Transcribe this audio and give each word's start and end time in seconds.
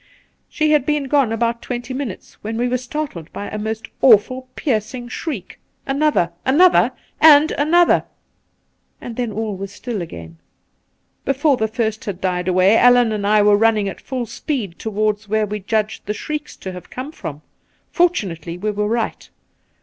She 0.49 0.71
had 0.71 0.83
been 0.83 1.03
gone 1.03 1.31
about 1.31 1.61
twenty 1.61 1.93
minutes 1.93 2.33
when 2.41 2.57
we 2.57 2.67
were 2.67 2.79
startled 2.79 3.31
by 3.31 3.49
a 3.51 3.59
most 3.59 3.87
awful 4.01 4.47
piercing 4.55 5.09
shriek— 5.09 5.59
another, 5.85 6.31
another, 6.43 6.93
and 7.19 7.51
another 7.51 8.05
and 8.99 9.15
then 9.15 9.31
all 9.31 9.55
was 9.55 9.71
still 9.71 10.01
again. 10.01 10.39
Before 11.23 11.55
the 11.55 11.67
first 11.67 12.05
had 12.05 12.19
died 12.19 12.47
away 12.47 12.77
Allan 12.79 13.11
and 13.11 13.27
I 13.27 13.43
were 13.43 13.55
running 13.55 13.87
at 13.87 14.01
full 14.01 14.25
speed 14.25 14.79
towards 14.79 15.27
where 15.29 15.45
we 15.45 15.59
judged 15.59 16.07
the 16.07 16.15
shrieks 16.15 16.55
to 16.55 16.71
have 16.71 16.89
come 16.89 17.11
from. 17.11 17.43
Fortunately 17.91 18.57
we 18.57 18.71
were 18.71 18.87
right. 18.87 19.29